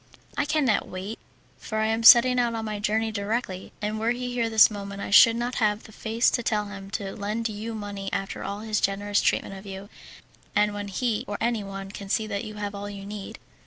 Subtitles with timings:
[0.35, 1.19] "I cannot wait,
[1.59, 4.99] for I am setting out on my journey directly, and were he here this moment
[4.99, 8.61] I should not have the face to tell him to lend you money after all
[8.61, 9.89] his generous treatment of you,
[10.55, 13.37] and when he or anyone can see that you have all you need."